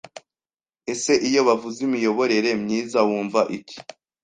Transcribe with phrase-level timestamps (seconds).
[0.93, 3.77] Ese iyo bavuze imiyoborere myiza, wumva iki